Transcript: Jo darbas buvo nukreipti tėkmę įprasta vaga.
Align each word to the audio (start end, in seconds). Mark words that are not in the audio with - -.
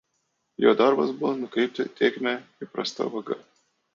Jo 0.63 0.71
darbas 0.79 1.11
buvo 1.19 1.33
nukreipti 1.41 1.85
tėkmę 2.01 2.35
įprasta 2.67 3.09
vaga. 3.17 3.41